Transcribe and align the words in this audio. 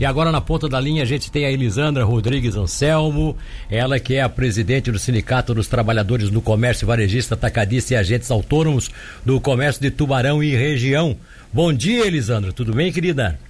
E 0.00 0.04
agora 0.04 0.30
na 0.30 0.40
ponta 0.40 0.68
da 0.68 0.80
linha 0.80 1.02
a 1.02 1.06
gente 1.06 1.30
tem 1.30 1.44
a 1.44 1.50
Elisandra 1.50 2.04
Rodrigues 2.04 2.54
Anselmo, 2.54 3.36
ela 3.68 3.98
que 3.98 4.14
é 4.14 4.22
a 4.22 4.28
presidente 4.28 4.92
do 4.92 4.98
Sindicato 4.98 5.52
dos 5.52 5.66
Trabalhadores 5.66 6.30
do 6.30 6.40
Comércio 6.40 6.86
Varejista, 6.86 7.34
Atacadista 7.34 7.94
e 7.94 7.96
Agentes 7.96 8.30
Autônomos 8.30 8.90
do 9.24 9.40
Comércio 9.40 9.82
de 9.82 9.90
Tubarão 9.90 10.40
e 10.40 10.54
região. 10.54 11.16
Bom 11.52 11.72
dia, 11.72 12.06
Elisandra, 12.06 12.52
tudo 12.52 12.72
bem, 12.72 12.92
querida? 12.92 13.40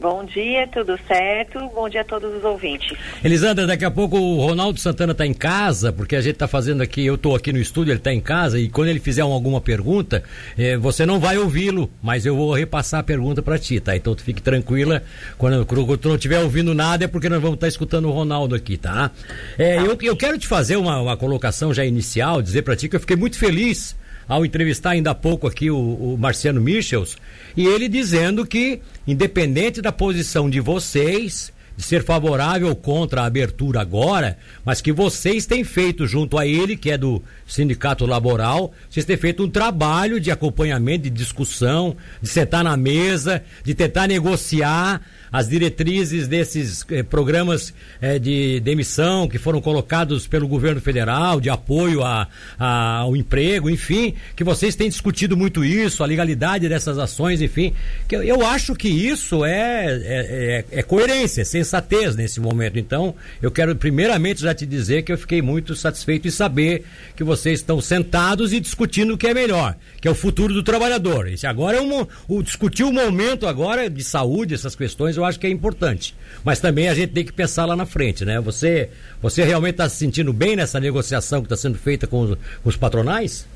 Bom 0.00 0.24
dia, 0.24 0.68
tudo 0.68 0.96
certo? 1.08 1.58
Bom 1.74 1.88
dia 1.88 2.02
a 2.02 2.04
todos 2.04 2.32
os 2.32 2.44
ouvintes. 2.44 2.96
Elisandra, 3.24 3.66
daqui 3.66 3.84
a 3.84 3.90
pouco 3.90 4.16
o 4.16 4.46
Ronaldo 4.46 4.78
Santana 4.78 5.10
está 5.10 5.26
em 5.26 5.34
casa, 5.34 5.92
porque 5.92 6.14
a 6.14 6.20
gente 6.20 6.34
está 6.34 6.46
fazendo 6.46 6.82
aqui, 6.82 7.04
eu 7.04 7.16
estou 7.16 7.34
aqui 7.34 7.52
no 7.52 7.58
estúdio, 7.58 7.90
ele 7.90 7.98
está 7.98 8.12
em 8.12 8.20
casa, 8.20 8.60
e 8.60 8.68
quando 8.68 8.90
ele 8.90 9.00
fizer 9.00 9.22
alguma 9.22 9.60
pergunta, 9.60 10.22
eh, 10.56 10.76
você 10.76 11.04
não 11.04 11.18
vai 11.18 11.36
ouvi-lo, 11.36 11.90
mas 12.00 12.24
eu 12.24 12.36
vou 12.36 12.52
repassar 12.54 13.00
a 13.00 13.02
pergunta 13.02 13.42
para 13.42 13.58
ti, 13.58 13.80
tá? 13.80 13.96
Então 13.96 14.14
tu 14.14 14.22
fique 14.22 14.40
tranquila, 14.40 15.02
quando, 15.36 15.66
quando 15.66 15.98
tu 15.98 16.08
não 16.08 16.14
estiver 16.14 16.38
ouvindo 16.38 16.72
nada 16.74 17.04
é 17.04 17.08
porque 17.08 17.28
nós 17.28 17.42
vamos 17.42 17.56
estar 17.56 17.66
tá 17.66 17.68
escutando 17.68 18.08
o 18.08 18.12
Ronaldo 18.12 18.54
aqui, 18.54 18.76
tá? 18.76 19.10
Eh, 19.58 19.78
eu, 19.78 19.98
eu 20.00 20.16
quero 20.16 20.38
te 20.38 20.46
fazer 20.46 20.76
uma, 20.76 21.00
uma 21.00 21.16
colocação 21.16 21.74
já 21.74 21.84
inicial, 21.84 22.40
dizer 22.40 22.62
para 22.62 22.76
ti 22.76 22.88
que 22.88 22.94
eu 22.94 23.00
fiquei 23.00 23.16
muito 23.16 23.36
feliz 23.36 23.96
ao 24.28 24.44
entrevistar 24.44 24.90
ainda 24.90 25.10
há 25.10 25.14
pouco 25.14 25.46
aqui 25.46 25.70
o, 25.70 25.78
o 25.78 26.16
Marciano 26.18 26.60
Michels, 26.60 27.16
e 27.56 27.66
ele 27.66 27.88
dizendo 27.88 28.46
que, 28.46 28.80
independente 29.06 29.80
da 29.80 29.90
posição 29.90 30.50
de 30.50 30.60
vocês, 30.60 31.50
de 31.78 31.84
ser 31.84 32.02
favorável 32.02 32.66
ou 32.66 32.74
contra 32.74 33.22
a 33.22 33.26
abertura 33.26 33.80
agora, 33.80 34.36
mas 34.64 34.80
que 34.80 34.92
vocês 34.92 35.46
têm 35.46 35.62
feito 35.62 36.08
junto 36.08 36.36
a 36.36 36.44
ele, 36.44 36.76
que 36.76 36.90
é 36.90 36.98
do 36.98 37.22
Sindicato 37.46 38.04
Laboral, 38.04 38.72
vocês 38.90 39.06
têm 39.06 39.16
feito 39.16 39.44
um 39.44 39.48
trabalho 39.48 40.18
de 40.18 40.32
acompanhamento, 40.32 41.04
de 41.04 41.10
discussão, 41.10 41.96
de 42.20 42.28
sentar 42.28 42.64
na 42.64 42.76
mesa, 42.76 43.44
de 43.62 43.76
tentar 43.76 44.08
negociar 44.08 45.00
as 45.30 45.48
diretrizes 45.48 46.26
desses 46.26 46.84
eh, 46.90 47.02
programas 47.02 47.72
eh, 48.00 48.18
de 48.18 48.60
demissão 48.60 49.28
que 49.28 49.38
foram 49.38 49.60
colocados 49.60 50.26
pelo 50.26 50.48
governo 50.48 50.80
federal, 50.80 51.40
de 51.40 51.50
apoio 51.50 52.02
a, 52.02 52.26
a, 52.58 52.96
ao 53.00 53.16
emprego, 53.16 53.68
enfim, 53.68 54.14
que 54.34 54.42
vocês 54.42 54.74
têm 54.74 54.88
discutido 54.88 55.36
muito 55.36 55.64
isso, 55.64 56.02
a 56.02 56.06
legalidade 56.06 56.68
dessas 56.68 56.98
ações, 56.98 57.40
enfim. 57.42 57.74
Que 58.08 58.16
eu, 58.16 58.22
eu 58.22 58.46
acho 58.46 58.74
que 58.74 58.88
isso 58.88 59.44
é, 59.44 59.84
é, 59.86 60.64
é, 60.72 60.78
é 60.78 60.82
coerência, 60.82 61.42
é 61.42 61.44
sensatez 61.68 62.16
nesse 62.16 62.40
momento. 62.40 62.78
Então, 62.78 63.14
eu 63.42 63.50
quero 63.50 63.76
primeiramente 63.76 64.40
já 64.40 64.54
te 64.54 64.64
dizer 64.64 65.02
que 65.02 65.12
eu 65.12 65.18
fiquei 65.18 65.42
muito 65.42 65.76
satisfeito 65.76 66.26
em 66.26 66.30
saber 66.30 66.84
que 67.14 67.22
vocês 67.22 67.60
estão 67.60 67.80
sentados 67.80 68.52
e 68.52 68.60
discutindo 68.60 69.14
o 69.14 69.18
que 69.18 69.26
é 69.26 69.34
melhor, 69.34 69.76
que 70.00 70.08
é 70.08 70.10
o 70.10 70.14
futuro 70.14 70.54
do 70.54 70.62
trabalhador. 70.62 71.28
Esse 71.28 71.46
agora 71.46 71.76
é 71.76 71.80
um, 71.80 72.06
o 72.26 72.42
discutir 72.42 72.84
o 72.84 72.92
momento 72.92 73.46
agora 73.46 73.90
de 73.90 74.02
saúde, 74.02 74.54
essas 74.54 74.74
questões 74.74 75.16
eu 75.16 75.24
acho 75.24 75.38
que 75.38 75.46
é 75.46 75.50
importante. 75.50 76.14
Mas 76.42 76.58
também 76.58 76.88
a 76.88 76.94
gente 76.94 77.12
tem 77.12 77.24
que 77.24 77.32
pensar 77.32 77.66
lá 77.66 77.76
na 77.76 77.86
frente, 77.86 78.24
né? 78.24 78.40
Você, 78.40 78.88
você 79.20 79.44
realmente 79.44 79.72
está 79.72 79.88
se 79.88 79.96
sentindo 79.96 80.32
bem 80.32 80.56
nessa 80.56 80.80
negociação 80.80 81.40
que 81.40 81.46
está 81.46 81.56
sendo 81.56 81.78
feita 81.78 82.06
com 82.06 82.22
os, 82.22 82.38
com 82.62 82.68
os 82.68 82.76
patronais? 82.76 83.46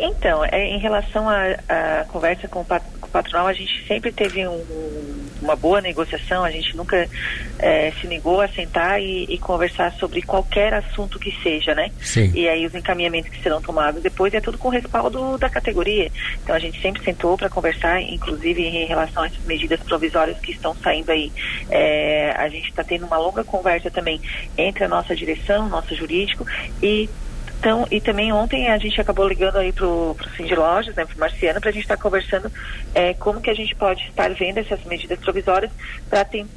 Então, 0.00 0.44
é, 0.44 0.66
em 0.66 0.78
relação 0.78 1.28
à 1.28 2.04
conversa 2.08 2.48
com 2.48 2.60
o, 2.60 2.64
pat, 2.64 2.82
com 3.00 3.06
o, 3.06 3.10
patronal, 3.10 3.46
a 3.46 3.52
gente 3.52 3.86
sempre 3.86 4.10
teve 4.10 4.46
um, 4.46 4.64
uma 5.42 5.54
boa 5.54 5.80
negociação, 5.80 6.42
a 6.44 6.50
gente 6.50 6.76
nunca 6.76 7.08
é, 7.58 7.92
se 8.00 8.06
negou 8.06 8.40
a 8.40 8.48
sentar 8.48 9.00
e, 9.00 9.24
e, 9.24 9.38
conversar 9.38 9.92
sobre 9.94 10.22
qualquer 10.22 10.72
assunto 10.72 11.18
que 11.18 11.30
seja, 11.42 11.74
né? 11.74 11.90
Sim. 12.00 12.32
E 12.34 12.48
aí 12.48 12.64
os 12.66 12.74
encaminhamentos 12.74 13.30
que 13.30 13.42
serão 13.42 13.60
tomados 13.60 14.02
depois 14.02 14.32
é 14.32 14.40
tudo 14.40 14.56
com 14.56 14.68
respaldo 14.68 15.36
da 15.36 15.50
categoria. 15.50 16.10
Então 16.42 16.54
a 16.54 16.58
gente 16.58 16.80
sempre 16.80 17.02
sentou 17.04 17.36
para 17.36 17.50
conversar, 17.50 18.00
inclusive 18.00 18.62
em 18.62 18.86
relação 18.86 19.22
a 19.22 19.26
essas 19.26 19.44
medidas 19.44 19.80
provisórias 19.80 20.38
que 20.38 20.52
estão 20.52 20.74
saindo 20.76 21.10
aí. 21.10 21.30
É, 21.70 22.34
a 22.36 22.48
gente 22.48 22.68
está 22.68 22.82
tendo 22.82 23.06
uma 23.06 23.18
longa 23.18 23.44
conversa 23.44 23.90
também 23.90 24.20
entre 24.56 24.84
a 24.84 24.88
nossa 24.88 25.14
direção, 25.14 25.68
nosso 25.68 25.94
jurídico 25.94 26.46
e 26.82 27.08
então, 27.60 27.86
e 27.90 28.00
também 28.00 28.32
ontem 28.32 28.68
a 28.68 28.78
gente 28.78 28.98
acabou 28.98 29.28
ligando 29.28 29.58
aí 29.58 29.70
pro, 29.70 30.16
pro 30.16 30.30
Cindy 30.30 30.54
Lojas, 30.54 30.94
né, 30.94 31.04
pro 31.04 31.18
Marciano, 31.18 31.60
para 31.60 31.68
a 31.68 31.72
gente 31.72 31.82
estar 31.82 31.98
tá 31.98 32.02
conversando 32.02 32.50
é, 32.94 33.12
como 33.12 33.38
que 33.38 33.50
a 33.50 33.54
gente 33.54 33.76
pode 33.76 34.02
estar 34.04 34.32
vendo 34.32 34.56
essas 34.56 34.82
medidas 34.84 35.18
provisórias 35.18 35.70
para 36.08 36.24
tent, 36.24 36.48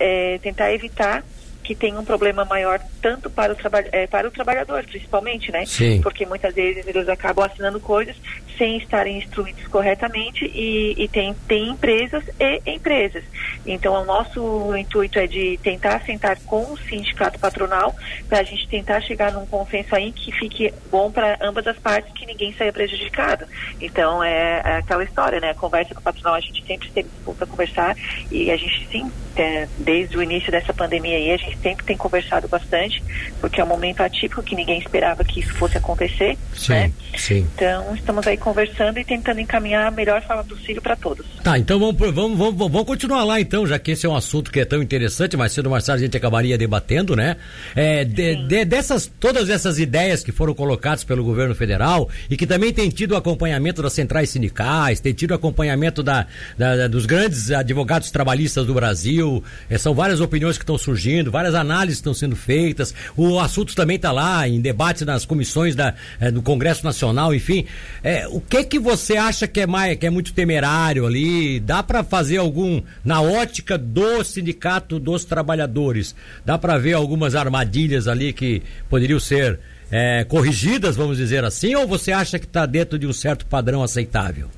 é, 0.00 0.38
tentar 0.38 0.72
evitar 0.72 1.22
que 1.70 1.74
tem 1.76 1.96
um 1.96 2.04
problema 2.04 2.44
maior 2.44 2.80
tanto 3.00 3.30
para 3.30 3.52
o, 3.52 3.54
traba 3.54 3.78
é, 3.92 4.04
para 4.04 4.26
o 4.26 4.30
trabalhador, 4.32 4.82
principalmente, 4.82 5.52
né? 5.52 5.64
Sim. 5.66 6.00
Porque 6.00 6.26
muitas 6.26 6.52
vezes 6.52 6.84
eles 6.84 7.08
acabam 7.08 7.44
assinando 7.44 7.78
coisas 7.78 8.16
sem 8.58 8.76
estarem 8.78 9.18
instruídos 9.18 9.68
corretamente 9.68 10.44
e, 10.44 10.94
e 10.98 11.08
tem, 11.08 11.32
tem 11.46 11.68
empresas 11.68 12.24
e 12.40 12.60
empresas. 12.66 13.22
Então, 13.64 14.02
o 14.02 14.04
nosso 14.04 14.76
intuito 14.76 15.18
é 15.18 15.28
de 15.28 15.58
tentar 15.62 16.04
sentar 16.04 16.38
com 16.40 16.72
o 16.72 16.76
sindicato 16.76 17.38
patronal 17.38 17.94
para 18.28 18.40
a 18.40 18.42
gente 18.42 18.66
tentar 18.66 19.00
chegar 19.00 19.32
num 19.32 19.46
consenso 19.46 19.94
aí 19.94 20.10
que 20.10 20.32
fique 20.32 20.74
bom 20.90 21.10
para 21.10 21.38
ambas 21.40 21.66
as 21.68 21.78
partes, 21.78 22.12
que 22.12 22.26
ninguém 22.26 22.52
saia 22.52 22.72
prejudicado. 22.72 23.46
Então, 23.80 24.22
é, 24.24 24.60
é, 24.64 24.76
aquela 24.78 25.04
história, 25.04 25.38
né? 25.38 25.50
A 25.50 25.54
conversa 25.54 25.94
com 25.94 26.00
o 26.00 26.04
patronal, 26.04 26.34
a 26.34 26.40
gente 26.40 26.66
sempre 26.66 26.88
esteve 26.88 27.08
disposto 27.08 27.44
a 27.44 27.46
conversar 27.46 27.96
e 28.30 28.50
a 28.50 28.56
gente, 28.56 28.88
sim, 28.90 29.10
é, 29.36 29.68
desde 29.78 30.18
o 30.18 30.22
início 30.22 30.50
dessa 30.50 30.74
pandemia 30.74 31.16
aí, 31.16 31.30
a 31.32 31.36
gente 31.36 31.56
sempre 31.62 31.84
tem 31.84 31.96
conversado 31.96 32.48
bastante, 32.48 33.02
porque 33.40 33.60
é 33.60 33.64
um 33.64 33.68
momento 33.68 34.00
atípico 34.00 34.42
que 34.42 34.54
ninguém 34.54 34.78
esperava 34.78 35.24
que 35.24 35.40
isso 35.40 35.52
fosse 35.54 35.76
acontecer, 35.78 36.36
sim, 36.54 36.72
né? 36.72 36.92
Sim. 37.16 37.46
Então, 37.54 37.94
estamos 37.94 38.26
aí 38.26 38.36
conversando 38.36 38.98
e 38.98 39.04
tentando 39.04 39.40
encaminhar 39.40 39.86
a 39.86 39.90
melhor 39.90 40.22
forma 40.22 40.44
possível 40.44 40.82
para 40.82 40.96
todos. 40.96 41.26
Tá, 41.42 41.58
então 41.58 41.78
vamos, 41.78 41.96
vamos, 41.96 42.38
vamos, 42.38 42.56
vamos 42.56 42.84
continuar 42.84 43.24
lá 43.24 43.40
então, 43.40 43.66
já 43.66 43.78
que 43.78 43.92
esse 43.92 44.06
é 44.06 44.08
um 44.08 44.16
assunto 44.16 44.50
que 44.50 44.60
é 44.60 44.64
tão 44.64 44.82
interessante, 44.82 45.36
mas 45.36 45.52
cedo 45.52 45.66
ou 45.66 45.72
mais 45.72 45.84
tarde 45.84 46.02
a 46.02 46.06
gente 46.06 46.16
acabaria 46.16 46.56
debatendo, 46.56 47.16
né? 47.16 47.36
É, 47.74 48.04
de, 48.04 48.36
de, 48.46 48.64
dessas, 48.64 49.10
todas 49.18 49.48
essas 49.48 49.78
ideias 49.78 50.22
que 50.22 50.32
foram 50.32 50.54
colocadas 50.54 51.04
pelo 51.04 51.24
governo 51.24 51.54
federal 51.54 52.08
e 52.28 52.36
que 52.36 52.46
também 52.46 52.72
tem 52.72 52.88
tido 52.88 53.16
acompanhamento 53.16 53.82
das 53.82 53.92
centrais 53.92 54.30
sindicais, 54.30 55.00
tem 55.00 55.12
tido 55.12 55.34
acompanhamento 55.34 56.02
da, 56.02 56.26
da 56.56 56.88
dos 56.88 57.06
grandes 57.06 57.50
advogados 57.50 58.10
trabalhistas 58.10 58.66
do 58.66 58.74
Brasil, 58.74 59.42
é, 59.68 59.78
são 59.78 59.94
várias 59.94 60.20
opiniões 60.20 60.56
que 60.56 60.62
estão 60.62 60.78
surgindo, 60.78 61.30
várias 61.30 61.39
análises 61.54 61.98
estão 61.98 62.14
sendo 62.14 62.36
feitas, 62.36 62.94
o 63.16 63.38
assunto 63.38 63.74
também 63.74 63.96
está 63.96 64.12
lá 64.12 64.46
em 64.48 64.60
debate 64.60 65.04
nas 65.04 65.24
comissões 65.24 65.74
da, 65.74 65.94
é, 66.20 66.30
do 66.30 66.42
Congresso 66.42 66.84
Nacional, 66.84 67.34
enfim. 67.34 67.66
É, 68.02 68.26
o 68.28 68.40
que 68.40 68.64
que 68.64 68.78
você 68.78 69.16
acha 69.16 69.46
que 69.46 69.60
é 69.60 69.66
mais, 69.66 69.98
que 69.98 70.06
é 70.06 70.10
muito 70.10 70.32
temerário 70.32 71.06
ali? 71.06 71.60
Dá 71.60 71.82
para 71.82 72.04
fazer 72.04 72.38
algum 72.38 72.82
na 73.04 73.20
ótica 73.20 73.76
do 73.76 74.22
sindicato 74.24 74.98
dos 74.98 75.24
trabalhadores? 75.24 76.14
Dá 76.44 76.58
para 76.58 76.78
ver 76.78 76.94
algumas 76.94 77.34
armadilhas 77.34 78.06
ali 78.08 78.32
que 78.32 78.62
poderiam 78.88 79.20
ser 79.20 79.58
é, 79.90 80.24
corrigidas, 80.24 80.96
vamos 80.96 81.16
dizer 81.16 81.44
assim, 81.44 81.74
ou 81.74 81.86
você 81.86 82.12
acha 82.12 82.38
que 82.38 82.46
está 82.46 82.64
dentro 82.64 82.98
de 82.98 83.06
um 83.06 83.12
certo 83.12 83.44
padrão 83.46 83.82
aceitável? 83.82 84.48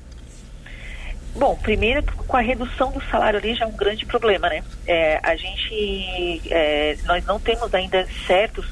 Bom, 1.35 1.55
primeiro 1.55 2.03
com 2.03 2.37
a 2.37 2.41
redução 2.41 2.91
do 2.91 3.01
salário 3.05 3.39
ali 3.39 3.55
já 3.55 3.65
é 3.65 3.67
um 3.67 3.75
grande 3.75 4.05
problema, 4.05 4.49
né? 4.49 4.63
É, 4.87 5.19
a 5.23 5.35
gente, 5.35 6.41
é, 6.51 6.95
nós 7.05 7.25
não 7.25 7.39
temos 7.39 7.73
ainda 7.73 8.07
certos 8.27 8.65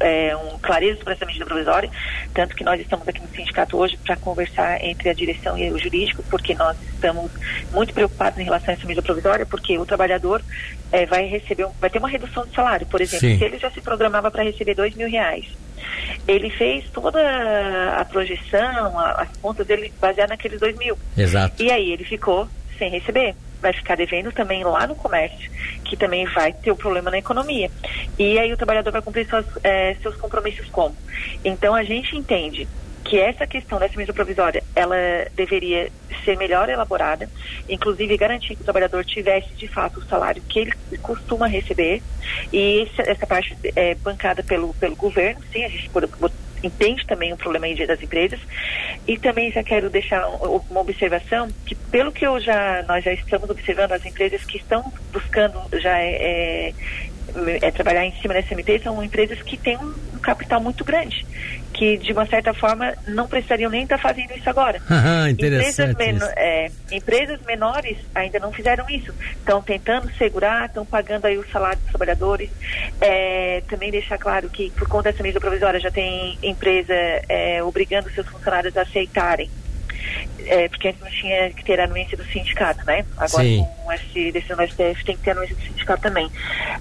é, 0.00 0.36
um 0.36 0.58
clareza 0.58 0.98
sobre 0.98 1.14
essa 1.14 1.26
medida 1.26 1.44
provisória, 1.44 1.90
tanto 2.34 2.54
que 2.54 2.64
nós 2.64 2.80
estamos 2.80 3.06
aqui 3.06 3.20
no 3.20 3.28
sindicato 3.28 3.76
hoje 3.76 3.98
para 3.98 4.16
conversar 4.16 4.82
entre 4.84 5.08
a 5.08 5.14
direção 5.14 5.56
e 5.56 5.70
o 5.70 5.78
jurídico, 5.78 6.22
porque 6.30 6.54
nós 6.54 6.76
estamos 6.92 7.30
muito 7.72 7.92
preocupados 7.94 8.38
em 8.38 8.44
relação 8.44 8.70
a 8.70 8.72
essa 8.72 8.86
medida 8.86 9.02
provisória, 9.02 9.46
porque 9.46 9.78
o 9.78 9.86
trabalhador 9.86 10.42
é, 10.92 11.06
vai 11.06 11.26
receber, 11.26 11.66
vai 11.80 11.90
ter 11.90 11.98
uma 11.98 12.08
redução 12.08 12.46
de 12.46 12.54
salário, 12.54 12.86
por 12.86 13.00
exemplo, 13.00 13.28
Sim. 13.28 13.38
se 13.38 13.44
ele 13.44 13.58
já 13.58 13.70
se 13.70 13.80
programava 13.80 14.30
para 14.30 14.42
receber 14.42 14.74
dois 14.74 14.94
mil 14.94 15.08
reais, 15.08 15.46
ele 16.26 16.50
fez 16.50 16.84
toda 16.90 17.20
a 17.96 18.04
projeção, 18.04 18.98
as 18.98 19.28
contas 19.38 19.66
dele 19.66 19.92
baseadas 20.00 20.30
naqueles 20.30 20.60
dois 20.60 20.76
mil. 20.76 20.98
Exato. 21.16 21.62
E 21.62 21.70
aí 21.70 21.92
ele 21.92 22.04
ficou 22.04 22.48
sem 22.78 22.90
receber. 22.90 23.34
Vai 23.60 23.72
ficar 23.72 23.96
devendo 23.96 24.30
também 24.32 24.62
lá 24.64 24.86
no 24.86 24.94
comércio, 24.94 25.50
que 25.84 25.96
também 25.96 26.26
vai 26.26 26.52
ter 26.52 26.70
o 26.70 26.74
um 26.74 26.76
problema 26.76 27.10
na 27.10 27.18
economia. 27.18 27.70
E 28.18 28.38
aí 28.38 28.52
o 28.52 28.56
trabalhador 28.56 28.92
vai 28.92 29.00
cumprir 29.00 29.26
suas, 29.26 29.46
é, 29.64 29.94
seus 30.02 30.14
compromissos 30.16 30.68
como? 30.68 30.94
Então 31.44 31.74
a 31.74 31.82
gente 31.82 32.16
entende 32.16 32.68
que 33.08 33.18
essa 33.20 33.46
questão 33.46 33.78
dessa 33.78 33.96
medida 33.96 34.12
provisória, 34.12 34.62
ela 34.74 34.96
deveria 35.34 35.90
ser 36.24 36.36
melhor 36.36 36.68
elaborada, 36.68 37.28
inclusive 37.68 38.16
garantir 38.16 38.56
que 38.56 38.62
o 38.62 38.64
trabalhador 38.64 39.04
tivesse 39.04 39.54
de 39.54 39.68
fato 39.68 40.00
o 40.00 40.04
salário 40.04 40.42
que 40.48 40.58
ele 40.58 40.72
costuma 41.00 41.46
receber, 41.46 42.02
e 42.52 42.82
essa, 42.82 43.10
essa 43.10 43.26
parte 43.26 43.56
é 43.76 43.94
bancada 43.94 44.42
pelo, 44.42 44.74
pelo 44.74 44.96
governo, 44.96 45.40
sim, 45.52 45.64
a 45.64 45.68
gente 45.68 45.88
entende 46.64 47.06
também 47.06 47.32
o 47.32 47.36
problema 47.36 47.66
das 47.86 48.02
empresas, 48.02 48.40
e 49.06 49.16
também 49.16 49.52
já 49.52 49.62
quero 49.62 49.88
deixar 49.88 50.26
uma 50.28 50.80
observação 50.80 51.48
que 51.64 51.76
pelo 51.76 52.10
que 52.10 52.26
eu 52.26 52.40
já 52.40 52.84
nós 52.88 53.04
já 53.04 53.12
estamos 53.12 53.48
observando 53.48 53.92
as 53.92 54.04
empresas 54.04 54.42
que 54.44 54.56
estão 54.56 54.92
buscando 55.12 55.60
já 55.80 55.96
é, 55.98 56.72
é, 56.72 57.66
é 57.66 57.70
trabalhar 57.70 58.04
em 58.04 58.12
cima 58.20 58.34
da 58.34 58.40
SMT 58.40 58.80
são 58.82 59.02
empresas 59.02 59.40
que 59.42 59.56
têm 59.56 59.76
um 59.76 60.18
capital 60.18 60.60
muito 60.60 60.84
grande. 60.84 61.24
Que 61.72 61.96
de 61.98 62.12
uma 62.12 62.26
certa 62.26 62.54
forma 62.54 62.94
não 63.06 63.28
precisariam 63.28 63.70
nem 63.70 63.82
estar 63.82 63.98
fazendo 63.98 64.32
isso 64.36 64.48
agora. 64.48 64.80
Ah. 64.98 65.30
Empresas, 65.30 65.94
men 65.94 66.18
é, 66.36 66.70
empresas 66.90 67.40
menores 67.42 67.98
ainda 68.14 68.38
não 68.38 68.50
fizeram 68.50 68.88
isso. 68.88 69.12
Estão 69.36 69.60
tentando 69.60 70.10
segurar, 70.14 70.66
estão 70.66 70.84
pagando 70.84 71.26
aí 71.26 71.36
o 71.36 71.46
salário 71.50 71.78
dos 71.78 71.88
trabalhadores. 71.90 72.50
É, 73.00 73.62
também 73.68 73.90
deixar 73.90 74.18
claro 74.18 74.48
que 74.48 74.70
por 74.70 74.88
conta 74.88 75.10
dessa 75.10 75.22
medida 75.22 75.38
provisória 75.38 75.78
já 75.78 75.90
tem 75.90 76.38
empresa 76.42 76.94
é, 77.28 77.62
obrigando 77.62 78.10
seus 78.10 78.26
funcionários 78.26 78.76
a 78.76 78.82
aceitarem 78.82 79.50
é, 80.46 80.68
porque 80.68 80.88
antes 80.88 81.00
não 81.00 81.10
tinha 81.10 81.50
que 81.50 81.64
ter 81.64 81.80
a 81.80 81.84
anuência 81.84 82.16
do 82.16 82.24
sindicato, 82.24 82.84
né? 82.84 83.04
Agora 83.16 83.44
Sim. 83.44 83.66
com 83.84 83.92
esse 83.92 84.32
decisão 84.32 84.56
do 84.56 84.66
STF 84.66 85.04
tem 85.04 85.16
que 85.16 85.22
ter 85.22 85.30
a 85.30 85.32
anuência 85.34 85.56
do 85.56 85.62
sindicato 85.62 86.02
também. 86.02 86.30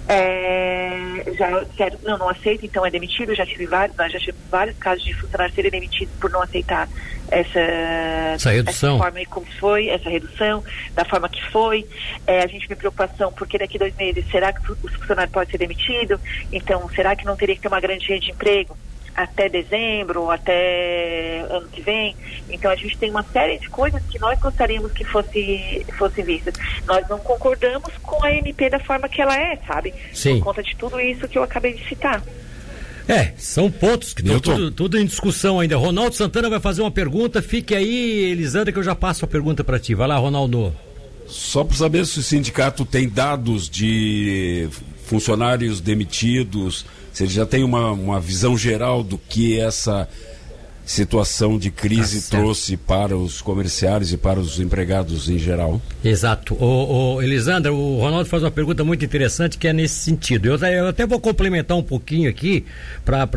É, 0.07 1.23
já 1.37 1.91
não, 2.03 2.17
não 2.17 2.29
aceito, 2.29 2.65
então 2.65 2.85
é 2.85 2.91
demitido, 2.91 3.35
já 3.35 3.45
tive 3.45 3.65
vários, 3.65 3.95
já 3.97 4.19
tive 4.19 4.37
vários 4.49 4.77
casos 4.77 5.03
de 5.03 5.13
funcionários 5.13 5.55
serem 5.55 5.71
demitidos 5.71 6.13
por 6.19 6.29
não 6.29 6.41
aceitar 6.41 6.87
essa, 7.29 7.59
essa 7.59 8.51
redução. 8.51 8.95
Essa 8.95 9.03
forma 9.03 9.25
como 9.29 9.45
foi, 9.59 9.89
essa 9.89 10.09
redução, 10.09 10.63
da 10.93 11.05
forma 11.05 11.29
que 11.29 11.43
foi. 11.51 11.87
É, 12.27 12.43
a 12.43 12.47
gente 12.47 12.67
tem 12.67 12.77
preocupação, 12.77 13.31
porque 13.33 13.57
daqui 13.57 13.77
dois 13.77 13.95
meses, 13.95 14.25
será 14.29 14.53
que 14.53 14.71
o 14.71 14.75
funcionário 14.75 15.31
pode 15.31 15.51
ser 15.51 15.57
demitido? 15.57 16.19
Então, 16.51 16.87
será 16.89 17.15
que 17.15 17.25
não 17.25 17.35
teria 17.35 17.55
que 17.55 17.61
ter 17.61 17.67
uma 17.67 17.79
grande 17.79 18.07
rede 18.07 18.27
de 18.27 18.31
emprego? 18.31 18.77
Até 19.15 19.47
dezembro, 19.47 20.29
até 20.29 21.39
ano 21.49 21.67
que 21.69 21.81
vem. 21.81 22.15
Então 22.49 22.69
a 22.69 22.75
gente 22.75 22.97
tem 22.97 23.09
uma 23.09 23.23
série 23.23 23.57
de 23.57 23.69
coisas 23.69 24.01
que 24.09 24.19
nós 24.19 24.39
gostaríamos 24.39 24.91
que 24.91 25.05
fosse, 25.05 25.85
fossem 25.97 26.23
vistas. 26.23 26.53
Nós 26.85 27.07
não 27.07 27.17
concordamos 27.19 27.91
com 28.01 28.23
a 28.23 28.31
MP 28.31 28.69
da 28.69 28.79
forma 28.79 29.07
que 29.07 29.21
ela 29.21 29.35
é, 29.35 29.57
sabe? 29.67 29.93
Sim. 30.13 30.39
Por 30.39 30.45
conta 30.45 30.63
de 30.63 30.75
tudo 30.75 30.99
isso 30.99 31.27
que 31.27 31.37
eu 31.37 31.43
acabei 31.43 31.73
de 31.73 31.87
citar. 31.87 32.21
É, 33.07 33.33
são 33.37 33.69
pontos 33.69 34.13
que 34.13 34.21
estão 34.21 34.39
tudo, 34.39 34.71
tudo, 34.71 34.97
em 34.97 35.05
discussão 35.05 35.59
ainda. 35.59 35.77
Ronaldo 35.77 36.15
Santana 36.15 36.49
vai 36.49 36.59
fazer 36.59 36.81
uma 36.81 36.89
pergunta, 36.89 37.41
fique 37.41 37.75
aí, 37.75 38.31
Elisandra, 38.31 38.73
que 38.73 38.79
eu 38.79 38.83
já 38.83 38.95
passo 38.95 39.25
a 39.25 39.27
pergunta 39.27 39.63
para 39.63 39.79
ti. 39.79 39.93
Vai 39.93 40.07
lá, 40.07 40.17
Ronaldo. 40.17 40.73
Só 41.27 41.63
para 41.63 41.77
saber 41.77 42.05
se 42.05 42.19
o 42.19 42.23
sindicato 42.23 42.83
tem 42.83 43.07
dados 43.07 43.69
de 43.69 44.67
funcionários 45.05 45.79
demitidos, 45.79 46.85
se 47.13 47.23
ele 47.23 47.31
já 47.31 47.45
tem 47.45 47.63
uma, 47.63 47.91
uma 47.91 48.19
visão 48.19 48.57
geral 48.57 49.03
do 49.03 49.17
que 49.17 49.59
essa 49.59 50.07
situação 50.85 51.57
de 51.57 51.71
crise 51.71 52.23
ah, 52.27 52.29
trouxe 52.29 52.77
para 52.77 53.17
os 53.17 53.41
comerciários 53.41 54.13
e 54.13 54.17
para 54.17 54.39
os 54.39 54.59
empregados 54.59 55.27
em 55.27 55.39
geral. 55.39 55.81
Exato. 56.03 56.53
O, 56.53 57.15
o 57.15 57.21
Elisandra, 57.21 57.73
o 57.73 57.99
Ronaldo 57.99 58.29
faz 58.29 58.43
uma 58.43 58.51
pergunta 58.51 58.83
muito 58.83 59.03
interessante 59.03 59.57
que 59.57 59.67
é 59.67 59.73
nesse 59.73 59.95
sentido. 59.95 60.45
Eu, 60.45 60.57
eu 60.57 60.87
até 60.87 61.07
vou 61.07 61.19
complementar 61.19 61.75
um 61.75 61.83
pouquinho 61.83 62.29
aqui 62.29 62.65
para 63.03 63.27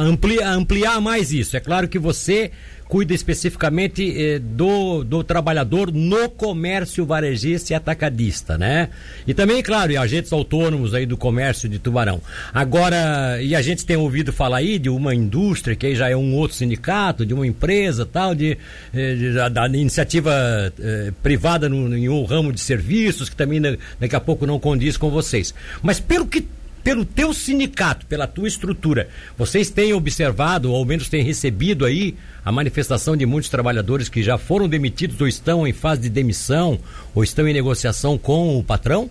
ampliar, 0.00 0.52
ampliar 0.52 1.00
mais 1.00 1.32
isso. 1.32 1.56
É 1.56 1.60
claro 1.60 1.88
que 1.88 1.98
você 1.98 2.50
cuida 2.88 3.14
especificamente 3.14 4.14
eh, 4.16 4.38
do, 4.38 5.02
do 5.02 5.24
trabalhador 5.24 5.92
no 5.92 6.28
comércio 6.28 7.04
varejista 7.04 7.72
e 7.72 7.76
atacadista, 7.76 8.56
né? 8.56 8.88
E 9.26 9.34
também, 9.34 9.62
claro, 9.62 10.00
agentes 10.00 10.32
autônomos 10.32 10.94
aí 10.94 11.04
do 11.06 11.16
comércio 11.16 11.68
de 11.68 11.78
Tubarão. 11.78 12.20
Agora, 12.52 13.40
e 13.42 13.54
a 13.54 13.62
gente 13.62 13.84
tem 13.84 13.96
ouvido 13.96 14.32
falar 14.32 14.58
aí 14.58 14.78
de 14.78 14.88
uma 14.88 15.14
indústria, 15.14 15.74
que 15.74 15.86
aí 15.86 15.94
já 15.96 16.08
é 16.08 16.16
um 16.16 16.34
outro 16.34 16.56
sindicato, 16.56 17.26
de 17.26 17.34
uma 17.34 17.46
empresa 17.46 18.06
tal, 18.06 18.34
de, 18.34 18.56
eh, 18.94 19.14
de 19.14 19.32
da, 19.32 19.48
da, 19.48 19.66
iniciativa 19.68 20.32
eh, 20.78 21.12
privada 21.22 21.68
no, 21.68 21.96
em 21.96 22.08
um 22.08 22.24
ramo 22.24 22.52
de 22.52 22.60
serviços, 22.60 23.28
que 23.28 23.36
também 23.36 23.60
daqui 23.98 24.14
a 24.14 24.20
pouco 24.20 24.46
não 24.46 24.58
condiz 24.58 24.96
com 24.96 25.10
vocês. 25.10 25.52
Mas 25.82 25.98
pelo 25.98 26.26
que 26.26 26.46
pelo 26.86 27.04
teu 27.04 27.34
sindicato, 27.34 28.06
pela 28.06 28.28
tua 28.28 28.46
estrutura, 28.46 29.08
vocês 29.36 29.68
têm 29.70 29.92
observado, 29.92 30.70
ou 30.70 30.76
ao 30.76 30.84
menos 30.84 31.08
têm 31.08 31.20
recebido 31.20 31.84
aí, 31.84 32.14
a 32.44 32.52
manifestação 32.52 33.16
de 33.16 33.26
muitos 33.26 33.50
trabalhadores 33.50 34.08
que 34.08 34.22
já 34.22 34.38
foram 34.38 34.68
demitidos 34.68 35.20
ou 35.20 35.26
estão 35.26 35.66
em 35.66 35.72
fase 35.72 36.02
de 36.02 36.08
demissão 36.08 36.78
ou 37.12 37.24
estão 37.24 37.48
em 37.48 37.52
negociação 37.52 38.16
com 38.16 38.56
o 38.56 38.62
patrão? 38.62 39.10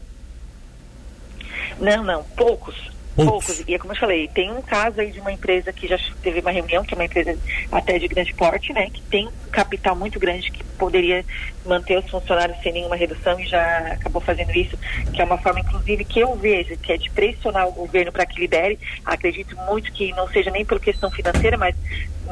Não, 1.78 2.02
não, 2.02 2.24
poucos. 2.38 2.95
Poucos. 3.16 3.64
E 3.66 3.74
é 3.74 3.80
como 3.80 3.94
eu 3.94 3.98
falei, 3.98 4.28
tem 4.28 4.52
um 4.52 4.62
caso 4.62 5.00
aí 5.00 5.12
de 5.12 5.20
uma 5.20 5.32
empresa 5.32 5.72
que 5.72 5.88
já 5.88 5.98
teve 6.22 6.42
uma 6.42 6.52
reunião, 6.52 6.84
que 6.84 6.94
é 6.94 6.98
uma 6.98 7.06
empresa 7.06 7.38
até 7.72 7.98
de 7.98 8.08
grande 8.08 8.34
porte, 8.34 8.74
né? 8.74 8.90
Que 8.90 9.02
tem 9.04 9.30
capital 9.52 9.96
muito 9.96 10.20
grande 10.20 10.52
que 10.52 10.64
poderia 10.78 11.24
manter 11.66 11.98
os 11.98 12.10
funcionários 12.10 12.58
sem 12.62 12.74
nenhuma 12.74 12.96
redução 12.96 13.40
e 13.40 13.48
já 13.48 13.94
acabou 13.94 14.22
fazendo 14.22 14.52
isso, 14.52 14.78
que 15.14 15.22
é 15.22 15.26
uma 15.26 15.38
forma, 15.38 15.62
inclusive, 15.62 16.04
que 16.04 16.20
eu 16.20 16.36
vejo, 16.36 16.76
que 16.78 16.92
é 16.92 16.98
de 16.98 17.10
pressionar 17.10 17.68
o 17.68 17.72
governo 17.72 18.12
para 18.12 18.26
que 18.26 18.40
libere. 18.40 18.78
Acredito 19.06 19.56
muito 19.66 19.92
que 19.94 20.12
não 20.12 20.28
seja 20.28 20.52
nem 20.52 20.66
pela 20.66 20.80
questão 20.80 21.10
financeira, 21.10 21.58
mas 21.58 21.74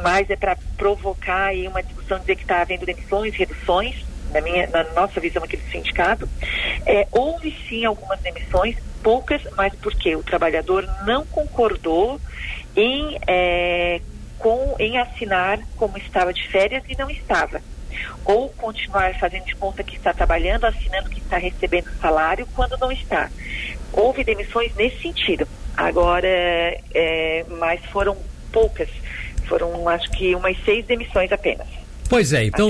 mais 0.02 0.30
é 0.30 0.36
para 0.36 0.58
provocar 0.78 1.46
aí 1.46 1.68
uma 1.68 1.82
discussão, 1.82 2.20
dizer 2.20 2.36
que 2.36 2.42
está 2.42 2.62
havendo 2.62 2.86
demissões, 2.86 3.34
reduções, 3.36 3.96
na, 4.34 4.42
minha, 4.42 4.68
na 4.68 4.84
nossa 4.96 5.20
visão 5.22 5.44
aqui 5.44 5.56
do 5.56 5.72
sindicato. 5.72 6.28
É, 6.86 7.08
houve 7.12 7.56
sim 7.70 7.86
algumas 7.86 8.20
demissões, 8.20 8.76
poucas, 9.04 9.42
mas 9.58 9.74
porque 9.76 10.16
o 10.16 10.24
trabalhador 10.24 10.88
não 11.06 11.26
concordou 11.26 12.20
em, 12.76 13.20
é, 13.28 14.02
com, 14.40 14.76
em 14.80 14.98
assinar 14.98 15.60
como 15.76 15.98
estava 15.98 16.34
de 16.34 16.48
férias 16.48 16.84
e 16.88 16.98
não 16.98 17.10
estava. 17.10 17.62
Ou 18.26 18.50
continuar 18.50 19.14
fazendo 19.20 19.46
de 19.46 19.56
conta 19.56 19.84
que 19.84 19.96
está 19.96 20.14
trabalhando, 20.14 20.66
assinando 20.66 21.10
que 21.10 21.20
está 21.20 21.38
recebendo 21.38 21.90
salário 22.02 22.48
quando 22.56 22.78
não 22.78 22.92
está. 22.92 23.30
Houve 23.92 24.24
demissões 24.24 24.74
nesse 24.76 25.02
sentido. 25.02 25.48
Agora, 25.76 26.28
é, 26.28 27.46
mas 27.60 27.84
foram 27.86 28.18
poucas. 28.52 28.90
Foram, 29.46 29.88
acho 29.90 30.10
que, 30.12 30.34
umas 30.34 30.58
seis 30.64 30.86
demissões 30.86 31.32
apenas. 31.32 31.68
Pois 32.10 32.32
é, 32.34 32.46
então, 32.46 32.70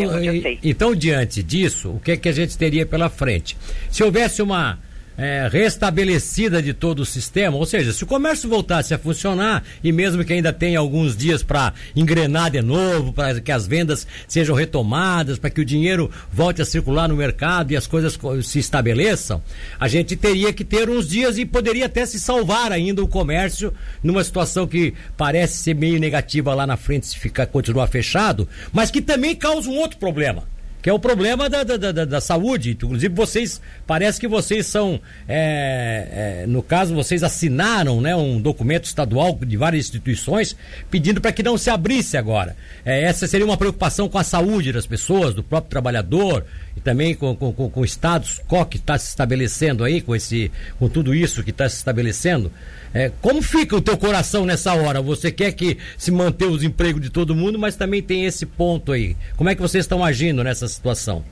então 0.64 0.96
diante 0.96 1.44
disso, 1.44 1.92
o 1.92 2.00
que 2.00 2.12
é 2.12 2.18
que 2.18 2.30
a 2.30 2.32
gente 2.32 2.58
teria 2.58 2.86
pela 2.86 3.10
frente? 3.10 3.58
Se 3.90 4.04
houvesse 4.04 4.42
uma 4.42 4.80
é, 5.18 5.48
restabelecida 5.52 6.62
de 6.62 6.74
todo 6.74 7.02
o 7.02 7.06
sistema, 7.06 7.58
ou 7.58 7.66
seja, 7.66 7.94
se 7.94 8.04
o 8.04 8.08
comércio 8.08 8.50
voltasse 8.50 8.94
a 8.94 8.98
funcionar 8.98 9.64
e 9.84 9.92
mesmo 9.92 10.24
que 10.24 10.34
ainda 10.34 10.52
tenha 10.52 10.80
alguns 10.80 11.16
dias 11.16 11.44
para 11.44 11.74
engrenar 11.96 12.52
de 12.52 12.62
novo, 12.62 13.14
para 13.14 13.40
que 13.40 13.52
as 13.52 13.68
vendas 13.68 14.08
sejam 14.28 14.56
retomadas, 14.56 15.38
para 15.38 15.50
que 15.50 15.62
o 15.62 15.66
dinheiro 15.66 16.10
volte 16.32 16.62
a 16.62 16.66
circular 16.66 17.08
no 17.08 17.16
mercado 17.16 17.72
e 17.72 17.78
as 17.78 17.88
coisas 17.88 18.18
se 18.44 18.60
estabeleçam, 18.60 19.42
a 19.80 19.88
gente 19.88 20.16
teria 20.16 20.52
que 20.52 20.64
ter 20.64 20.90
uns 20.90 21.08
dias 21.08 21.38
e 21.38 21.46
poderia 21.46 21.86
até 21.86 22.06
se 22.06 22.20
salvar 22.20 22.72
ainda 22.72 23.04
o 23.04 23.08
comércio 23.08 23.74
numa 24.02 24.24
situação 24.24 24.68
que 24.68 24.94
parece 25.16 25.58
ser 25.58 25.76
meio 25.76 26.00
negativa 26.00 26.54
lá 26.54 26.66
na 26.66 26.78
frente 26.78 27.08
se 27.08 27.20
ficar 27.20 27.46
continuar 27.48 27.88
fechado, 27.88 28.48
mas 28.72 28.90
que 28.90 29.02
também 29.02 29.36
causa 29.36 29.70
um 29.70 29.78
outro 29.78 29.98
problema 29.98 30.53
que 30.84 30.90
é 30.90 30.94
o 30.94 31.00
problema 31.00 31.50
da, 31.50 31.64
da, 31.64 31.78
da, 31.78 32.04
da 32.04 32.20
saúde. 32.20 32.72
Inclusive, 32.72 33.16
vocês, 33.16 33.62
parece 33.88 34.20
que 34.20 34.28
vocês 34.28 34.68
são, 34.68 35.00
é, 35.30 36.42
é, 36.44 36.46
no 36.46 36.62
caso, 36.62 36.94
vocês 36.94 37.24
assinaram 37.24 38.02
né, 38.02 38.14
um 38.14 38.42
documento 38.42 38.84
estadual 38.84 39.34
de 39.34 39.56
várias 39.56 39.86
instituições 39.86 40.58
pedindo 40.92 41.22
para 41.22 41.32
que 41.32 41.42
não 41.42 41.58
se 41.58 41.70
abrisse 41.70 42.18
agora. 42.18 42.54
É, 42.84 43.02
essa 43.06 43.26
seria 43.28 43.46
uma 43.46 43.56
preocupação 43.56 44.10
com 44.10 44.18
a 44.18 44.26
saúde 44.26 44.74
das 44.74 44.86
pessoas, 44.86 45.34
do 45.34 45.42
próprio 45.42 45.70
trabalhador 45.70 46.46
e 46.76 46.82
também 46.82 47.16
com, 47.16 47.34
com, 47.34 47.54
com, 47.54 47.70
com 47.70 47.80
o 47.80 47.86
status 47.86 48.42
quo 48.46 48.66
que 48.66 48.76
está 48.76 48.98
se 48.98 49.08
estabelecendo 49.08 49.86
aí, 49.86 50.02
com, 50.02 50.14
esse, 50.14 50.52
com 50.78 50.90
tudo 50.90 51.16
isso 51.16 51.44
que 51.44 51.52
está 51.52 51.70
se 51.70 51.78
estabelecendo. 51.78 52.52
É, 52.94 53.12
como 53.22 53.42
fica 53.42 53.76
o 53.76 53.82
teu 53.82 53.98
coração 53.98 54.46
nessa 54.46 54.74
hora? 54.74 55.02
Você 55.02 55.32
quer 55.32 55.52
que 55.54 55.78
se 55.98 56.12
manter 56.12 56.46
os 56.46 56.62
empregos 56.62 57.02
de 57.02 57.10
todo 57.10 57.34
mundo, 57.34 57.58
mas 57.58 57.76
também 57.76 58.04
tem 58.04 58.26
esse 58.26 58.46
ponto 58.46 58.92
aí. 58.92 59.16
Como 59.36 59.50
é 59.50 59.56
que 59.56 59.62
vocês 59.62 59.84
estão 59.84 60.04
agindo 60.04 60.44
nessa 60.44 60.68
situação? 60.74 61.24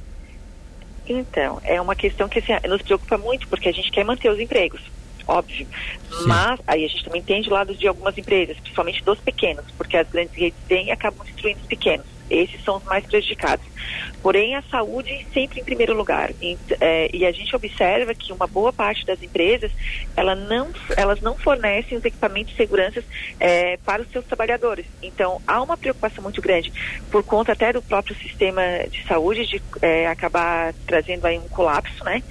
Então, 1.07 1.59
é 1.63 1.81
uma 1.81 1.95
questão 1.95 2.29
que 2.29 2.39
assim, 2.39 2.53
nos 2.67 2.81
preocupa 2.81 3.17
muito, 3.17 3.47
porque 3.47 3.67
a 3.67 3.71
gente 3.71 3.91
quer 3.91 4.05
manter 4.05 4.29
os 4.29 4.39
empregos, 4.39 4.81
óbvio. 5.27 5.67
Sim. 6.09 6.27
Mas 6.27 6.59
aí 6.67 6.85
a 6.85 6.87
gente 6.87 7.03
também 7.03 7.21
entende 7.21 7.49
lados 7.49 7.77
de 7.77 7.87
algumas 7.87 8.17
empresas, 8.17 8.57
principalmente 8.59 9.03
dos 9.03 9.19
pequenos, 9.19 9.65
porque 9.77 9.97
as 9.97 10.09
grandes 10.09 10.35
redes 10.35 10.59
vêm 10.67 10.87
e 10.87 10.91
acabam 10.91 11.25
destruindo 11.25 11.59
os 11.61 11.67
pequenos. 11.67 12.05
Esses 12.31 12.63
são 12.63 12.77
os 12.77 12.83
mais 12.85 13.05
prejudicados. 13.05 13.65
Porém, 14.21 14.55
a 14.55 14.61
saúde 14.63 15.27
sempre 15.33 15.59
em 15.59 15.63
primeiro 15.63 15.93
lugar. 15.93 16.31
E, 16.41 16.57
é, 16.79 17.09
e, 17.13 17.25
a 17.25 17.31
gente 17.31 17.53
observa 17.53 18.15
que 18.15 18.31
uma 18.31 18.47
boa 18.47 18.71
parte 18.71 19.05
das 19.05 19.21
empresas 19.21 19.71
ela 20.15 20.33
não, 20.33 20.69
elas 20.95 21.19
não 21.19 21.35
fornecem 21.35 21.97
os 21.97 22.05
equipamentos 22.05 22.51
de 22.51 22.57
segurança 22.57 23.03
é, 23.37 23.77
para 23.77 24.01
os 24.01 24.09
seus 24.11 24.23
trabalhadores. 24.25 24.85
Então, 25.01 25.41
há 25.45 25.61
uma 25.61 25.75
preocupação 25.75 26.23
muito 26.23 26.41
grande 26.41 26.71
por 27.11 27.21
conta 27.23 27.51
até 27.51 27.73
do 27.73 27.81
próprio 27.81 28.15
sistema 28.15 28.61
de 28.89 29.03
saúde 29.05 29.45
de 29.45 29.61
é, 29.81 30.07
acabar 30.07 30.73
trazendo 30.87 31.25
aí 31.25 31.37
um 31.37 31.49
colapso, 31.49 32.03
né? 32.05 32.23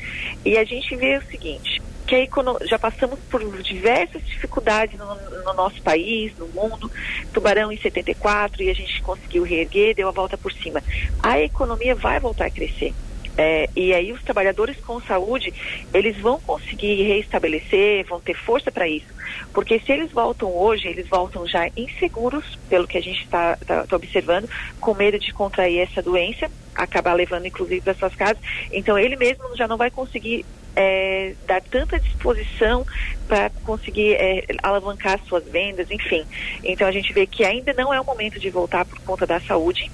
E 0.44 0.56
a 0.56 0.64
gente 0.64 0.96
vê 0.96 1.18
o 1.18 1.22
seguinte: 1.26 1.82
que 2.10 2.16
a 2.16 2.66
já 2.66 2.76
passamos 2.76 3.20
por 3.30 3.40
diversas 3.62 4.20
dificuldades 4.26 4.98
no, 4.98 5.14
no, 5.44 5.54
nosso 5.54 5.80
país, 5.80 6.36
no 6.36 6.48
mundo. 6.48 6.90
Tubarão 7.32 7.70
em 7.70 7.76
74 7.76 8.64
e 8.64 8.70
a 8.70 8.74
gente 8.74 9.00
conseguiu 9.00 9.44
reerguer, 9.44 9.94
deu 9.94 10.08
a 10.08 10.10
volta 10.10 10.36
por 10.36 10.52
cima. 10.52 10.82
A 11.22 11.38
economia 11.38 11.94
vai 11.94 12.18
voltar 12.18 12.46
a 12.46 12.50
crescer. 12.50 12.92
É, 13.38 13.70
e 13.76 13.94
aí 13.94 14.12
os 14.12 14.20
trabalhadores 14.22 14.76
com 14.78 15.00
saúde, 15.00 15.54
eles 15.94 16.16
vão 16.16 16.40
conseguir 16.40 17.00
reestabelecer, 17.04 18.04
vão 18.06 18.20
ter 18.20 18.34
força 18.34 18.72
para 18.72 18.88
isso. 18.88 19.06
Porque 19.54 19.78
se 19.78 19.92
eles 19.92 20.10
voltam 20.10 20.52
hoje, 20.52 20.88
eles 20.88 21.08
voltam 21.08 21.46
já 21.46 21.68
inseguros, 21.76 22.58
pelo 22.68 22.88
que 22.88 22.98
a 22.98 23.00
gente 23.00 23.22
está 23.22 23.56
tá, 23.64 23.86
tá 23.86 23.96
observando, 23.96 24.50
com 24.80 24.94
medo 24.94 25.16
de 25.16 25.32
contrair 25.32 25.78
essa 25.78 26.02
doença, 26.02 26.50
acabar 26.74 27.14
levando 27.14 27.46
inclusive 27.46 27.80
para 27.80 27.94
suas 27.94 28.16
casas. 28.16 28.42
Então 28.72 28.98
ele 28.98 29.16
mesmo 29.16 29.56
já 29.56 29.68
não 29.68 29.76
vai 29.76 29.92
conseguir 29.92 30.44
é, 30.76 31.34
dar 31.46 31.60
tanta 31.62 31.98
disposição 31.98 32.86
para 33.26 33.50
conseguir 33.64 34.14
é, 34.14 34.44
alavancar 34.62 35.20
suas 35.26 35.44
vendas, 35.44 35.90
enfim. 35.90 36.24
Então 36.64 36.86
a 36.86 36.92
gente 36.92 37.12
vê 37.12 37.26
que 37.26 37.44
ainda 37.44 37.72
não 37.72 37.92
é 37.92 38.00
o 38.00 38.04
momento 38.04 38.38
de 38.38 38.50
voltar 38.50 38.84
por 38.84 38.98
conta 39.00 39.26
da 39.26 39.40
saúde. 39.40 39.90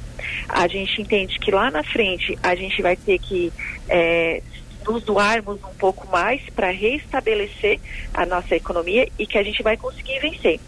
A 0.48 0.66
gente 0.66 1.00
entende 1.02 1.38
que 1.38 1.50
lá 1.50 1.70
na 1.70 1.82
frente 1.82 2.38
a 2.42 2.54
gente 2.54 2.80
vai 2.82 2.96
ter 2.96 3.18
que 3.18 3.52
é, 3.88 4.42
nos 4.86 5.02
doarmos 5.02 5.62
um 5.64 5.74
pouco 5.74 6.06
mais 6.08 6.40
para 6.50 6.70
restabelecer 6.70 7.80
a 8.14 8.24
nossa 8.24 8.54
economia 8.54 9.08
e 9.18 9.26
que 9.26 9.38
a 9.38 9.42
gente 9.42 9.62
vai 9.62 9.76
conseguir 9.76 10.18
vencer. 10.20 10.60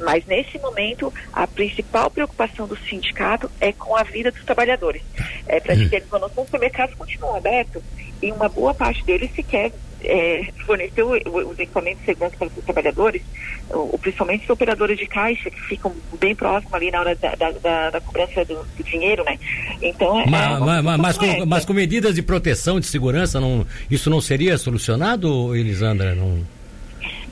Mas 0.00 0.24
nesse 0.26 0.58
momento, 0.58 1.12
a 1.32 1.46
principal 1.46 2.10
preocupação 2.10 2.66
do 2.66 2.76
sindicato 2.76 3.50
é 3.60 3.72
com 3.72 3.96
a 3.96 4.02
vida 4.02 4.30
dos 4.30 4.44
trabalhadores. 4.44 5.02
É 5.46 5.60
para 5.60 5.74
que 5.74 5.94
eles, 5.94 6.08
quando 6.08 6.26
os 6.26 6.32
supermercados 6.32 6.94
continuam 6.94 7.36
abertos, 7.36 7.82
e 8.22 8.32
uma 8.32 8.48
boa 8.48 8.72
parte 8.72 9.04
deles 9.04 9.30
sequer 9.34 9.72
é, 10.04 10.48
forneceu 10.66 11.10
os 11.10 11.58
equipamentos 11.58 12.00
de 12.00 12.06
segurança 12.06 12.36
para 12.36 12.48
os 12.48 12.64
trabalhadores, 12.64 13.22
ou, 13.70 13.98
principalmente 13.98 14.44
os 14.44 14.50
operadores 14.50 14.98
de 14.98 15.06
caixa, 15.06 15.50
que 15.50 15.60
ficam 15.62 15.94
bem 16.20 16.34
próximos 16.34 16.72
ali 16.74 16.90
na 16.90 17.00
hora 17.00 17.14
da, 17.16 17.34
da, 17.34 17.90
da 17.90 18.00
cobrança 18.00 18.44
do, 18.44 18.54
do, 18.76 18.84
dinheiro, 18.84 19.24
né? 19.24 19.38
Então, 19.82 20.20
é, 20.20 20.26
mas, 20.26 20.56
é, 20.56 20.82
mas, 20.82 21.00
mas, 21.00 21.18
com, 21.18 21.46
mas, 21.46 21.64
com, 21.64 21.72
medidas 21.72 22.14
de 22.14 22.22
proteção, 22.22 22.78
de 22.78 22.86
segurança, 22.86 23.40
não, 23.40 23.66
isso 23.90 24.10
não 24.10 24.20
seria 24.20 24.56
solucionado, 24.58 25.54
Elisandra? 25.56 26.14
Não... 26.14 26.53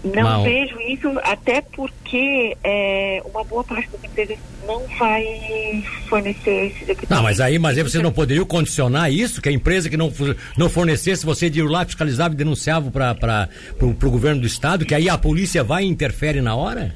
Não 0.04 0.23
Mal. 0.23 0.42
vejo 0.42 0.80
isso, 0.80 1.09
até 1.23 1.61
porque 1.61 2.56
é, 2.64 3.23
uma 3.25 3.44
boa 3.44 3.62
parte 3.62 3.88
das 3.90 4.02
empresas 4.02 4.37
não 4.66 4.82
vai 4.99 5.85
fornecer 6.09 6.66
esses 6.66 6.82
equipamentos. 6.82 7.09
Não, 7.11 7.23
mas 7.23 7.40
aí, 7.40 7.56
mas 7.59 7.78
aí 7.78 7.85
vocês 7.85 8.02
não 8.02 8.11
poderiam 8.12 8.44
condicionar 8.44 9.12
isso, 9.12 9.40
que 9.40 9.49
a 9.49 9.52
empresa 9.52 9.88
que 9.88 9.97
não, 9.97 10.12
não 10.56 10.68
fornecesse, 10.68 11.25
você 11.25 11.49
de 11.49 11.61
ir 11.61 11.68
lá, 11.68 11.85
fiscalizava 11.85 12.35
e 12.35 12.37
denunciava 12.37 12.90
para 12.90 13.49
o 13.80 14.11
governo 14.11 14.40
do 14.40 14.47
estado, 14.47 14.85
que 14.85 14.94
aí 14.94 15.09
a 15.09 15.16
polícia 15.16 15.62
vai 15.62 15.85
e 15.85 15.87
interfere 15.87 16.40
na 16.40 16.56
hora? 16.56 16.94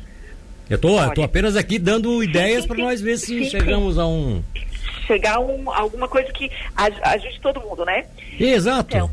Eu 0.68 0.78
tô, 0.78 0.98
tô 1.10 1.22
apenas 1.22 1.54
aqui 1.54 1.78
dando 1.78 2.22
ideias 2.24 2.66
para 2.66 2.76
nós 2.76 3.00
ver 3.00 3.18
se 3.18 3.44
sim, 3.44 3.50
chegamos 3.50 3.94
sim. 3.94 4.00
a 4.00 4.06
um. 4.06 4.42
Chegar 5.06 5.36
a 5.36 5.40
um, 5.40 5.70
alguma 5.70 6.08
coisa 6.08 6.32
que 6.32 6.50
ajude 6.74 7.38
todo 7.40 7.60
mundo, 7.60 7.84
né? 7.84 8.04
Exato. 8.38 8.96
Então, 8.96 9.10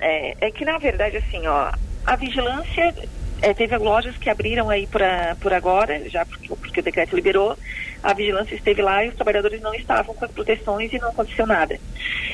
é, 0.00 0.34
é 0.46 0.50
que 0.50 0.64
na 0.64 0.78
verdade, 0.78 1.18
assim, 1.18 1.46
ó, 1.46 1.70
a 2.06 2.16
vigilância 2.16 2.94
é, 3.40 3.54
teve 3.54 3.76
lojas 3.76 4.16
que 4.16 4.28
abriram 4.28 4.68
aí 4.68 4.86
pra, 4.86 5.36
por 5.40 5.52
agora, 5.52 6.08
já 6.08 6.24
porque, 6.26 6.48
porque, 6.48 6.80
o 6.80 6.82
decreto 6.82 7.14
liberou, 7.14 7.56
a 8.02 8.12
vigilância 8.12 8.54
esteve 8.54 8.82
lá 8.82 9.04
e 9.04 9.08
os 9.08 9.14
trabalhadores 9.14 9.60
não 9.60 9.74
estavam 9.74 10.14
com 10.14 10.24
as 10.24 10.30
proteções 10.30 10.92
e 10.92 10.98
não 10.98 11.08
aconteceu 11.08 11.46
nada. 11.46 11.78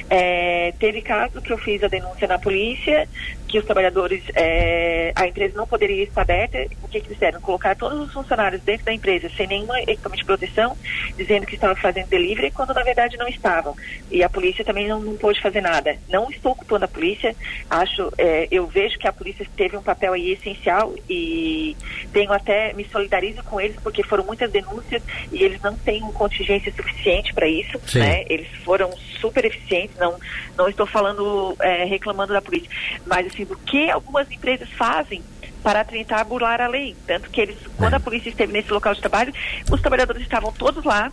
É, 0.09 0.73
teve 0.79 1.03
caso 1.03 1.41
que 1.41 1.53
eu 1.53 1.59
fiz 1.59 1.83
a 1.83 1.89
denúncia 1.89 2.27
na 2.27 2.39
polícia, 2.39 3.09
que 3.55 3.59
os 3.61 3.65
trabalhadores, 3.65 4.21
é, 4.35 5.13
a 5.15 5.29
empresa 5.29 5.57
não 5.57 5.65
poderia 5.65 6.03
estar 6.03 6.23
aberta, 6.23 6.67
o 6.83 6.89
que, 6.89 7.01
que 7.01 7.09
fizeram? 7.11 7.41
Colocar 7.41 7.77
todos 7.77 8.01
os 8.01 8.13
funcionários 8.13 8.61
dentro 8.63 8.85
da 8.85 8.93
empresa 8.93 9.31
sem 9.37 9.47
nenhum 9.47 9.73
equipamento 9.77 10.23
de 10.23 10.25
proteção, 10.25 10.77
dizendo 11.17 11.47
que 11.47 11.55
estavam 11.55 11.77
fazendo 11.77 12.09
delivery, 12.09 12.51
quando 12.51 12.75
na 12.75 12.83
verdade 12.83 13.17
não 13.17 13.29
estavam. 13.29 13.77
E 14.11 14.25
a 14.25 14.29
polícia 14.29 14.65
também 14.65 14.89
não, 14.89 14.99
não 14.99 15.17
pôde 15.17 15.41
fazer 15.41 15.61
nada. 15.61 15.97
Não 16.09 16.29
estou 16.31 16.57
culpando 16.57 16.85
a 16.85 16.89
polícia, 16.89 17.33
acho, 17.71 18.13
é, 18.19 18.49
eu 18.51 18.67
vejo 18.67 18.99
que 18.99 19.07
a 19.07 19.13
polícia 19.13 19.47
teve 19.57 19.77
um 19.77 19.83
papel 19.83 20.15
aí 20.15 20.33
essencial 20.33 20.93
e 21.09 21.77
tenho 22.13 22.33
até, 22.33 22.73
me 22.73 22.85
solidarizo 22.87 23.45
com 23.45 23.61
eles, 23.61 23.77
porque 23.85 24.03
foram 24.03 24.25
muitas 24.25 24.51
denúncias 24.51 25.01
e 25.31 25.45
eles 25.45 25.63
não 25.63 25.77
têm 25.77 26.03
um 26.03 26.11
contingência 26.11 26.73
suficiente 26.73 27.33
para 27.33 27.47
isso, 27.47 27.79
Sim. 27.87 28.01
né? 28.01 28.25
Eles 28.29 28.49
foram 28.65 28.91
super 29.21 29.45
eficientes, 29.45 29.97
não, 29.97 30.19
não 30.59 30.69
estou 30.69 30.87
falando, 30.87 31.55
é, 31.61 31.85
reclamando 31.85 32.33
da 32.33 32.43
polícia, 32.43 32.69
mas 33.07 33.29
assim, 33.29 33.44
do 33.45 33.57
que 33.57 33.91
algumas 33.91 34.31
empresas 34.31 34.69
fazem 34.71 35.23
para 35.63 35.83
tentar 35.85 36.23
burlar 36.25 36.61
a 36.61 36.69
lei. 36.69 36.95
Tanto 37.07 37.31
que 37.31 37.41
eles, 37.41 37.57
quando 37.77 37.95
a 37.95 38.01
polícia 38.01 38.29
esteve 38.29 38.53
nesse 38.53 38.71
local 38.71 38.95
de 38.95 39.01
trabalho, 39.01 39.33
os 39.71 39.81
trabalhadores 39.81 40.23
estavam 40.23 40.53
todos 40.53 40.85
lá, 40.85 41.11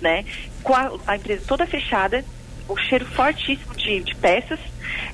né? 0.00 0.24
Com 0.62 0.74
a, 0.74 0.92
a 1.06 1.16
empresa 1.16 1.42
toda 1.46 1.66
fechada, 1.66 2.24
o 2.68 2.76
cheiro 2.76 3.06
fortíssimo 3.06 3.74
de, 3.74 4.00
de 4.00 4.14
peças. 4.16 4.60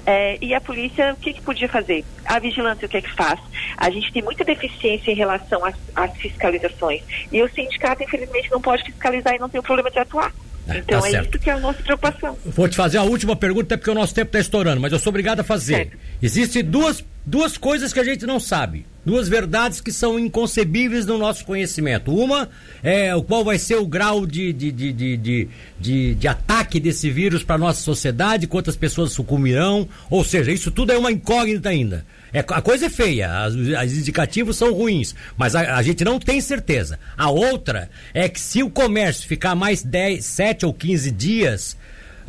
É, 0.04 0.38
e 0.40 0.54
a 0.54 0.60
polícia, 0.60 1.12
o 1.12 1.16
que, 1.16 1.34
que 1.34 1.40
podia 1.40 1.68
fazer? 1.68 2.04
A 2.24 2.38
vigilância, 2.38 2.86
o 2.86 2.88
que 2.88 2.96
é 2.96 3.02
que 3.02 3.14
faz? 3.14 3.38
A 3.76 3.90
gente 3.90 4.12
tem 4.12 4.22
muita 4.22 4.44
deficiência 4.44 5.10
em 5.10 5.14
relação 5.14 5.64
às, 5.64 5.74
às 5.94 6.16
fiscalizações. 6.16 7.02
E 7.30 7.42
o 7.42 7.48
sindicato, 7.48 8.02
infelizmente, 8.02 8.50
não 8.50 8.60
pode 8.60 8.82
fiscalizar 8.84 9.34
e 9.34 9.38
não 9.38 9.48
tem 9.48 9.60
o 9.60 9.62
problema 9.62 9.90
de 9.90 9.98
atuar. 9.98 10.32
Então 10.78 11.00
tá 11.00 11.08
é 11.08 11.10
certo. 11.10 11.34
isso 11.34 11.38
que 11.44 11.50
é 11.50 11.52
a 11.52 11.58
nossa 11.58 11.82
preocupação. 11.82 12.38
Vou 12.44 12.68
te 12.68 12.76
fazer 12.76 12.98
a 12.98 13.02
última 13.02 13.36
pergunta, 13.36 13.76
porque 13.76 13.90
o 13.90 13.94
nosso 13.94 14.14
tempo 14.14 14.28
está 14.28 14.40
estourando, 14.40 14.80
mas 14.80 14.92
eu 14.92 14.98
sou 14.98 15.10
obrigado 15.10 15.40
a 15.40 15.44
fazer. 15.44 15.92
Existem 16.22 16.64
duas, 16.64 17.04
duas 17.24 17.56
coisas 17.56 17.92
que 17.92 18.00
a 18.00 18.04
gente 18.04 18.26
não 18.26 18.40
sabe. 18.40 18.86
Duas 19.04 19.28
verdades 19.28 19.80
que 19.80 19.92
são 19.92 20.18
inconcebíveis 20.18 21.06
no 21.06 21.16
nosso 21.16 21.44
conhecimento. 21.44 22.14
Uma 22.14 22.48
é 22.82 23.14
o 23.14 23.22
qual 23.22 23.42
vai 23.42 23.58
ser 23.58 23.76
o 23.76 23.86
grau 23.86 24.26
de, 24.26 24.52
de, 24.52 24.70
de, 24.70 25.16
de, 25.16 26.14
de, 26.14 26.28
ataque 26.28 26.78
desse 26.78 27.10
vírus 27.10 27.42
para 27.42 27.54
a 27.54 27.58
nossa 27.58 27.80
sociedade, 27.80 28.46
quantas 28.46 28.76
pessoas 28.76 29.12
sucumbirão. 29.12 29.88
Ou 30.10 30.22
seja, 30.22 30.52
isso 30.52 30.70
tudo 30.70 30.92
é 30.92 30.98
uma 30.98 31.10
incógnita 31.10 31.70
ainda. 31.70 32.04
É, 32.32 32.40
a 32.40 32.62
coisa 32.62 32.86
é 32.86 32.90
feia, 32.90 33.42
as, 33.42 33.54
as 33.54 33.92
indicativos 33.92 34.56
são 34.56 34.72
ruins, 34.72 35.14
mas 35.36 35.56
a, 35.56 35.76
a, 35.76 35.82
gente 35.82 36.04
não 36.04 36.20
tem 36.20 36.40
certeza. 36.40 36.98
A 37.16 37.28
outra 37.30 37.90
é 38.14 38.28
que 38.28 38.40
se 38.40 38.62
o 38.62 38.70
comércio 38.70 39.26
ficar 39.26 39.54
mais 39.54 39.82
10, 39.82 40.24
7 40.24 40.66
ou 40.66 40.72
15 40.72 41.10
dias 41.10 41.76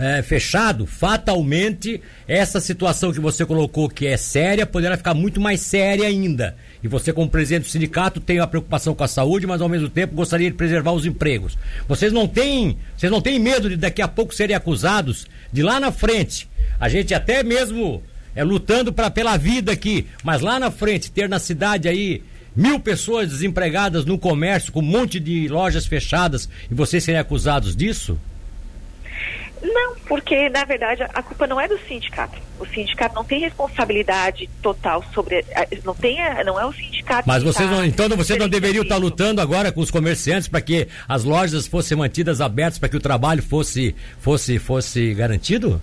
é, 0.02 0.24
fechado, 0.24 0.88
fatalmente 0.88 2.02
essa 2.28 2.60
situação 2.60 3.14
que 3.14 3.20
você 3.20 3.46
colocou 3.46 3.88
que 3.88 4.08
é 4.08 4.18
séria 4.18 4.66
poderá 4.66 4.98
ficar 4.98 5.14
muito 5.14 5.40
mais 5.40 5.62
séria 5.62 6.08
ainda. 6.08 6.56
E 6.84 6.88
você, 6.88 7.14
como 7.14 7.30
presidente 7.30 7.66
do 7.66 7.70
sindicato, 7.70 8.20
tem 8.20 8.40
a 8.40 8.48
preocupação 8.48 8.96
com 8.96 9.04
a 9.04 9.08
saúde, 9.08 9.46
mas 9.46 9.62
ao 9.62 9.70
mesmo 9.70 9.88
tempo 9.88 10.16
gostaria 10.16 10.50
de 10.50 10.58
preservar 10.58 10.92
os 10.94 11.06
empregos. 11.06 11.56
Vocês 11.88 12.12
não 12.12 12.28
têm, 12.28 12.78
vocês 12.98 13.12
não 13.12 13.22
têm 13.22 13.38
medo 13.38 13.70
de 13.70 13.78
daqui 13.78 14.02
a 14.02 14.08
pouco 14.08 14.34
serem 14.34 14.56
acusados 14.56 15.28
de 15.54 15.62
lá 15.62 15.80
na 15.80 15.92
frente. 15.92 16.50
A 16.80 16.90
gente 16.90 17.14
até 17.14 17.44
mesmo 17.44 18.02
é 18.36 18.44
lutando 18.44 18.92
pra, 18.92 19.12
pela 19.12 19.38
vida 19.38 19.72
aqui, 19.72 20.08
mas 20.24 20.42
lá 20.42 20.60
na 20.60 20.72
frente 20.72 21.12
ter 21.12 21.30
na 21.30 21.38
cidade 21.38 21.88
aí 21.88 22.24
mil 22.56 22.80
pessoas 22.80 23.30
desempregadas 23.30 24.04
no 24.04 24.18
comércio 24.18 24.72
com 24.72 24.80
um 24.80 24.84
monte 24.84 25.20
de 25.20 25.48
lojas 25.48 25.86
fechadas 25.86 26.50
e 26.72 26.74
vocês 26.74 27.04
serem 27.04 27.20
acusados 27.20 27.76
disso? 27.76 28.18
Não, 29.62 29.96
porque 30.08 30.50
na 30.50 30.66
verdade 30.66 31.04
a 31.04 31.22
culpa 31.22 31.46
não 31.46 31.60
é 31.60 31.68
do 31.68 31.78
sindicato. 31.88 32.38
O 32.60 32.66
sindicato 32.66 33.16
não 33.16 33.24
tem 33.24 33.40
responsabilidade 33.40 34.50
total 34.62 35.04
sobre, 35.14 35.46
não 35.84 35.94
tem, 35.94 36.18
não 36.44 36.60
é 36.60 36.66
o 36.66 36.74
sindicato. 36.74 37.28
Mas 37.28 37.44
vocês 37.44 37.70
tá 37.70 37.76
não, 37.76 37.86
então 37.86 38.10
vocês 38.10 38.40
não 38.40 38.50
deveriam 38.50 38.84
estar 38.84 38.98
lutando 38.98 39.40
agora 39.40 39.72
com 39.72 39.82
os 39.82 39.92
comerciantes 39.92 40.48
para 40.48 40.62
que 40.62 40.88
as 41.08 41.24
lojas 41.24 41.68
fossem 41.68 41.98
mantidas 41.98 42.42
abertas 42.42 42.80
para 42.80 42.90
que 42.90 42.98
o 42.98 43.02
trabalho 43.02 43.44
fosse 43.44 43.96
fosse 44.20 44.58
fosse 44.58 45.14
garantido? 45.14 45.82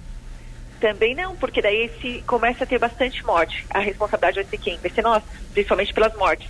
Também 0.81 1.15
não, 1.15 1.35
porque 1.37 1.61
daí 1.61 1.91
se 2.01 2.23
começa 2.27 2.65
a 2.65 2.67
ter 2.67 2.79
bastante 2.79 3.25
morte. 3.25 3.67
A 3.71 3.81
responsabilidade 3.81 4.37
vai 4.37 4.45
ser 4.45 4.59
quem? 4.59 4.79
Vai 4.79 4.91
ser 4.91 5.03
nós, 5.03 5.23
principalmente 5.53 5.93
pelas 5.93 6.15
mortes. 6.17 6.49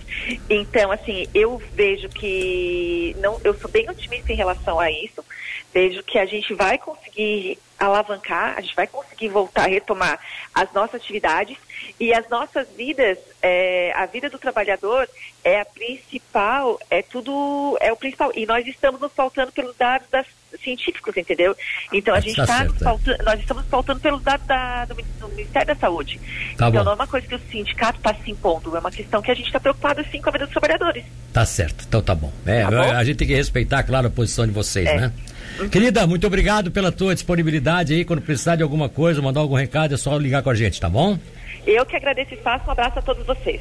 Então, 0.49 0.91
assim, 0.91 1.27
eu 1.33 1.61
vejo 1.73 2.07
que 2.09 3.15
não, 3.19 3.39
eu 3.43 3.53
sou 3.55 3.69
bem 3.69 3.89
otimista 3.89 4.31
em 4.31 4.35
relação 4.35 4.79
a 4.79 4.91
isso. 4.91 5.25
Vejo 5.73 6.03
que 6.03 6.19
a 6.19 6.25
gente 6.25 6.53
vai 6.53 6.77
conseguir 6.77 7.57
alavancar, 7.79 8.55
a 8.57 8.61
gente 8.61 8.75
vai 8.75 8.85
conseguir 8.85 9.29
voltar 9.29 9.63
a 9.63 9.67
retomar 9.67 10.19
as 10.53 10.71
nossas 10.73 10.95
atividades 10.95 11.57
e 11.99 12.13
as 12.13 12.27
nossas 12.29 12.67
vidas, 12.75 13.17
é, 13.41 13.91
a 13.95 14.05
vida 14.05 14.29
do 14.29 14.39
trabalhador 14.39 15.07
é 15.43 15.61
a 15.61 15.65
principal, 15.65 16.79
é 16.89 17.01
tudo, 17.01 17.77
é 17.81 17.91
o 17.91 17.95
principal. 17.95 18.31
E 18.35 18.45
nós 18.45 18.65
estamos 18.67 18.99
nos 18.99 19.11
faltando 19.13 19.51
pelos 19.51 19.75
dados 19.75 20.07
das, 20.09 20.25
científicos, 20.63 21.15
entendeu? 21.15 21.55
Então 21.93 22.13
a 22.13 22.17
ah, 22.17 22.19
gente 22.19 22.39
está 22.39 22.65
tá 22.65 22.97
nós 23.23 23.39
estamos 23.39 23.65
faltando 23.67 23.99
pelos 23.99 24.21
dados 24.23 24.45
da, 24.47 24.85
do, 24.85 24.95
do, 24.95 25.29
Ministério 25.29 25.67
da 25.67 25.75
Saúde. 25.75 26.19
Tá 26.57 26.69
então 26.69 26.71
bom. 26.71 26.83
não 26.83 26.91
é 26.93 26.95
uma 26.95 27.07
coisa 27.07 27.27
que 27.27 27.35
o 27.35 27.39
sindicato 27.51 27.97
está 27.97 28.13
se 28.13 28.31
impondo, 28.31 28.75
é 28.75 28.79
uma 28.79 28.91
questão 28.91 29.21
que 29.21 29.31
a 29.31 29.33
gente 29.33 29.47
está 29.47 29.59
preocupado 29.59 30.03
sim 30.11 30.21
com 30.21 30.29
a 30.29 30.31
vida 30.31 30.45
dos 30.45 30.51
trabalhadores. 30.53 31.03
Tá 31.31 31.45
certo, 31.45 31.85
então 31.87 32.01
tá 32.01 32.15
bom. 32.15 32.31
É, 32.45 32.63
tá 32.63 32.71
bom? 32.71 32.91
A 32.91 33.03
gente 33.03 33.17
tem 33.17 33.27
que 33.27 33.35
respeitar, 33.35 33.83
claro, 33.83 34.07
a 34.07 34.09
posição 34.09 34.45
de 34.45 34.53
vocês, 34.53 34.87
é. 34.87 34.97
né? 34.97 35.13
Uhum. 35.59 35.69
Querida, 35.69 36.07
muito 36.07 36.25
obrigado 36.25 36.71
pela 36.71 36.91
tua 36.91 37.13
disponibilidade 37.13 37.93
aí. 37.93 38.05
Quando 38.05 38.21
precisar 38.21 38.55
de 38.55 38.63
alguma 38.63 38.89
coisa, 38.89 39.21
mandar 39.21 39.41
algum 39.41 39.55
recado, 39.55 39.93
é 39.93 39.97
só 39.97 40.17
ligar 40.17 40.41
com 40.41 40.49
a 40.49 40.55
gente, 40.55 40.79
tá 40.79 40.89
bom? 40.89 41.17
Eu 41.65 41.85
que 41.85 41.95
agradeço 41.95 42.33
e 42.33 42.37
faço 42.37 42.67
um 42.67 42.71
abraço 42.71 42.99
a 42.99 43.01
todos 43.01 43.25
vocês. 43.25 43.57